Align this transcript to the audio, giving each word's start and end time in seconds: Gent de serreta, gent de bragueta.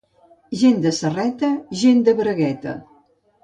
Gent 0.61 0.79
de 0.85 0.93
serreta, 1.01 1.51
gent 1.85 2.03
de 2.11 2.19
bragueta. 2.23 2.79